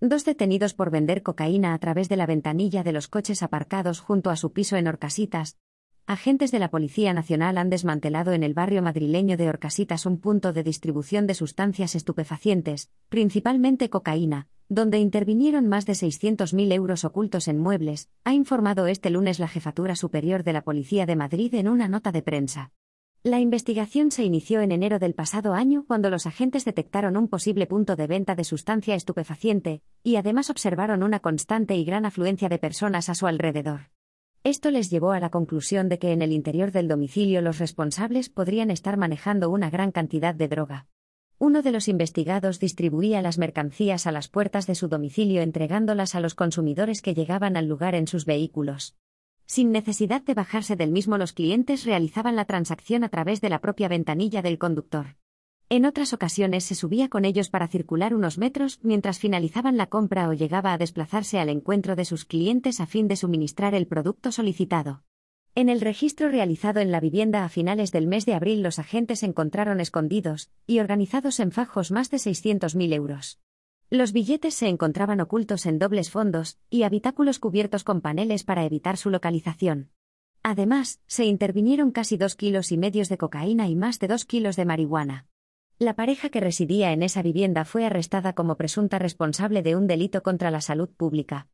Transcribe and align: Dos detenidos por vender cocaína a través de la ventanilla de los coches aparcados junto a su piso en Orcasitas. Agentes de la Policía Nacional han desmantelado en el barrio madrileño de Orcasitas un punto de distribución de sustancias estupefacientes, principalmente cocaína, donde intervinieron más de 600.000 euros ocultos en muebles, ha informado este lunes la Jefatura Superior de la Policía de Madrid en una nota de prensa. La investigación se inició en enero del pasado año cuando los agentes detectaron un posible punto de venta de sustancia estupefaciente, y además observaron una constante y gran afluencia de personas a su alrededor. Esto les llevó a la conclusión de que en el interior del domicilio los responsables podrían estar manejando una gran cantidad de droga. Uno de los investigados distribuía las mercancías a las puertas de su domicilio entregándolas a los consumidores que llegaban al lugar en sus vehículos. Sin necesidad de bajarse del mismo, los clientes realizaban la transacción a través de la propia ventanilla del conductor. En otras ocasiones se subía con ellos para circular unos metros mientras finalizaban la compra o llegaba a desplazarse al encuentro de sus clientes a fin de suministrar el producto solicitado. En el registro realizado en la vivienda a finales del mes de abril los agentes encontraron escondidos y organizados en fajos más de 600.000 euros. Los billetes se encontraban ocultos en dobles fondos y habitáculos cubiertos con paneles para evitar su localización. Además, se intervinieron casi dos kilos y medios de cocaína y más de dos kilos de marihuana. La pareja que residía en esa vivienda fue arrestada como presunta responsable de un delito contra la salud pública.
Dos 0.00 0.24
detenidos 0.24 0.74
por 0.74 0.92
vender 0.92 1.24
cocaína 1.24 1.74
a 1.74 1.78
través 1.80 2.08
de 2.08 2.16
la 2.16 2.24
ventanilla 2.24 2.84
de 2.84 2.92
los 2.92 3.08
coches 3.08 3.42
aparcados 3.42 3.98
junto 3.98 4.30
a 4.30 4.36
su 4.36 4.52
piso 4.52 4.76
en 4.76 4.86
Orcasitas. 4.86 5.58
Agentes 6.06 6.52
de 6.52 6.60
la 6.60 6.70
Policía 6.70 7.12
Nacional 7.12 7.58
han 7.58 7.68
desmantelado 7.68 8.32
en 8.32 8.44
el 8.44 8.54
barrio 8.54 8.80
madrileño 8.80 9.36
de 9.36 9.48
Orcasitas 9.48 10.06
un 10.06 10.20
punto 10.20 10.52
de 10.52 10.62
distribución 10.62 11.26
de 11.26 11.34
sustancias 11.34 11.96
estupefacientes, 11.96 12.92
principalmente 13.08 13.90
cocaína, 13.90 14.46
donde 14.68 15.00
intervinieron 15.00 15.66
más 15.66 15.84
de 15.84 15.94
600.000 15.94 16.72
euros 16.72 17.04
ocultos 17.04 17.48
en 17.48 17.58
muebles, 17.58 18.08
ha 18.22 18.34
informado 18.34 18.86
este 18.86 19.10
lunes 19.10 19.40
la 19.40 19.48
Jefatura 19.48 19.96
Superior 19.96 20.44
de 20.44 20.52
la 20.52 20.62
Policía 20.62 21.06
de 21.06 21.16
Madrid 21.16 21.52
en 21.54 21.66
una 21.66 21.88
nota 21.88 22.12
de 22.12 22.22
prensa. 22.22 22.70
La 23.24 23.40
investigación 23.40 24.12
se 24.12 24.22
inició 24.22 24.60
en 24.60 24.70
enero 24.70 25.00
del 25.00 25.12
pasado 25.12 25.52
año 25.52 25.84
cuando 25.88 26.08
los 26.08 26.24
agentes 26.26 26.64
detectaron 26.64 27.16
un 27.16 27.26
posible 27.26 27.66
punto 27.66 27.96
de 27.96 28.06
venta 28.06 28.36
de 28.36 28.44
sustancia 28.44 28.94
estupefaciente, 28.94 29.82
y 30.04 30.16
además 30.16 30.50
observaron 30.50 31.02
una 31.02 31.18
constante 31.18 31.74
y 31.74 31.84
gran 31.84 32.06
afluencia 32.06 32.48
de 32.48 32.58
personas 32.58 33.08
a 33.08 33.16
su 33.16 33.26
alrededor. 33.26 33.90
Esto 34.44 34.70
les 34.70 34.88
llevó 34.88 35.10
a 35.10 35.18
la 35.18 35.30
conclusión 35.30 35.88
de 35.88 35.98
que 35.98 36.12
en 36.12 36.22
el 36.22 36.30
interior 36.30 36.70
del 36.70 36.86
domicilio 36.86 37.42
los 37.42 37.58
responsables 37.58 38.28
podrían 38.28 38.70
estar 38.70 38.96
manejando 38.96 39.50
una 39.50 39.68
gran 39.68 39.90
cantidad 39.90 40.34
de 40.34 40.46
droga. 40.46 40.86
Uno 41.40 41.62
de 41.62 41.72
los 41.72 41.88
investigados 41.88 42.60
distribuía 42.60 43.20
las 43.22 43.36
mercancías 43.36 44.06
a 44.06 44.12
las 44.12 44.28
puertas 44.28 44.68
de 44.68 44.76
su 44.76 44.86
domicilio 44.86 45.42
entregándolas 45.42 46.14
a 46.14 46.20
los 46.20 46.36
consumidores 46.36 47.02
que 47.02 47.14
llegaban 47.14 47.56
al 47.56 47.66
lugar 47.66 47.96
en 47.96 48.06
sus 48.06 48.26
vehículos. 48.26 48.96
Sin 49.50 49.72
necesidad 49.72 50.20
de 50.20 50.34
bajarse 50.34 50.76
del 50.76 50.92
mismo, 50.92 51.16
los 51.16 51.32
clientes 51.32 51.86
realizaban 51.86 52.36
la 52.36 52.44
transacción 52.44 53.02
a 53.02 53.08
través 53.08 53.40
de 53.40 53.48
la 53.48 53.62
propia 53.62 53.88
ventanilla 53.88 54.42
del 54.42 54.58
conductor. 54.58 55.16
En 55.70 55.86
otras 55.86 56.12
ocasiones 56.12 56.64
se 56.64 56.74
subía 56.74 57.08
con 57.08 57.24
ellos 57.24 57.48
para 57.48 57.66
circular 57.66 58.14
unos 58.14 58.36
metros 58.36 58.78
mientras 58.82 59.18
finalizaban 59.18 59.78
la 59.78 59.86
compra 59.86 60.28
o 60.28 60.34
llegaba 60.34 60.74
a 60.74 60.78
desplazarse 60.78 61.38
al 61.38 61.48
encuentro 61.48 61.96
de 61.96 62.04
sus 62.04 62.26
clientes 62.26 62.78
a 62.78 62.86
fin 62.86 63.08
de 63.08 63.16
suministrar 63.16 63.74
el 63.74 63.86
producto 63.86 64.32
solicitado. 64.32 65.02
En 65.54 65.70
el 65.70 65.80
registro 65.80 66.28
realizado 66.28 66.80
en 66.80 66.92
la 66.92 67.00
vivienda 67.00 67.44
a 67.44 67.48
finales 67.48 67.90
del 67.90 68.06
mes 68.06 68.26
de 68.26 68.34
abril 68.34 68.62
los 68.62 68.78
agentes 68.78 69.22
encontraron 69.22 69.80
escondidos 69.80 70.50
y 70.66 70.80
organizados 70.80 71.40
en 71.40 71.52
fajos 71.52 71.90
más 71.90 72.10
de 72.10 72.18
600.000 72.18 72.92
euros. 72.92 73.40
Los 73.90 74.12
billetes 74.12 74.52
se 74.52 74.68
encontraban 74.68 75.18
ocultos 75.22 75.64
en 75.64 75.78
dobles 75.78 76.10
fondos 76.10 76.58
y 76.68 76.82
habitáculos 76.82 77.38
cubiertos 77.38 77.84
con 77.84 78.02
paneles 78.02 78.44
para 78.44 78.64
evitar 78.64 78.98
su 78.98 79.08
localización. 79.08 79.88
Además, 80.42 81.00
se 81.06 81.24
intervinieron 81.24 81.90
casi 81.90 82.18
dos 82.18 82.34
kilos 82.36 82.70
y 82.70 82.76
medios 82.76 83.08
de 83.08 83.16
cocaína 83.16 83.66
y 83.66 83.76
más 83.76 83.98
de 83.98 84.08
dos 84.08 84.26
kilos 84.26 84.56
de 84.56 84.66
marihuana. 84.66 85.26
La 85.78 85.94
pareja 85.94 86.28
que 86.28 86.40
residía 86.40 86.92
en 86.92 87.02
esa 87.02 87.22
vivienda 87.22 87.64
fue 87.64 87.86
arrestada 87.86 88.34
como 88.34 88.56
presunta 88.56 88.98
responsable 88.98 89.62
de 89.62 89.74
un 89.74 89.86
delito 89.86 90.22
contra 90.22 90.50
la 90.50 90.60
salud 90.60 90.90
pública. 90.90 91.46